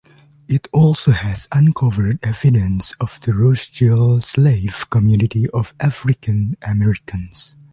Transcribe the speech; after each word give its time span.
It 0.47 0.67
also 0.73 1.11
has 1.11 1.47
uncovered 1.51 2.17
evidence 2.23 2.93
of 2.99 3.19
the 3.21 3.33
Rosegill 3.35 4.21
slave 4.23 4.89
community 4.89 5.47
of 5.51 5.75
African 5.79 6.57
Americans. 6.63 7.55